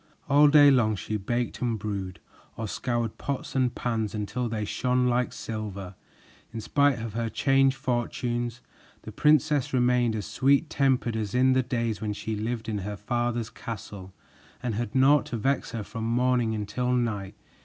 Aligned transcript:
All 0.27 0.47
day 0.47 0.71
long 0.71 0.95
she 0.95 1.15
baked 1.17 1.61
and 1.61 1.77
brewed, 1.77 2.19
or 2.57 2.67
scoured 2.67 3.19
pots 3.19 3.53
and 3.53 3.75
pans 3.75 4.15
until 4.15 4.49
they 4.49 4.65
shone 4.65 5.05
like 5.05 5.31
silver. 5.31 5.93
In 6.51 6.59
spite 6.59 6.97
of 6.97 7.13
her 7.13 7.29
changed 7.29 7.75
fortunes, 7.77 8.61
the 9.03 9.11
princess 9.11 9.73
remained 9.73 10.15
as 10.15 10.25
sweet 10.25 10.71
tempered 10.71 11.15
as 11.15 11.35
in 11.35 11.53
the 11.53 11.61
days 11.61 12.01
when 12.01 12.13
she 12.13 12.35
lived 12.35 12.67
in 12.67 12.79
her 12.79 12.97
father's 12.97 13.51
castle 13.51 14.11
and 14.63 14.73
had 14.73 14.95
naught 14.95 15.27
to 15.27 15.37
vex 15.37 15.69
her 15.69 15.83
from 15.83 16.05
morning 16.05 16.55
until 16.55 16.93
night. 16.93 17.35